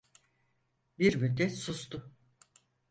[0.99, 2.11] Bir müddet sustu.